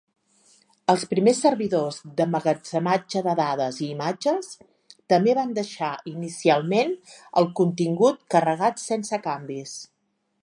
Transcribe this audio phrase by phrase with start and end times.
[0.91, 4.49] Els primers servidors d'emmagatzematge de dades i imatges
[5.15, 6.95] també van deixar inicialment
[7.43, 9.77] el contingut carregat sense canvis.